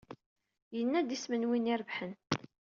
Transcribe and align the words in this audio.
Yenna-d 0.75 1.15
isem 1.15 1.33
n 1.35 1.47
win 1.49 1.67
ay 1.67 1.71
irebḥen. 1.73 2.13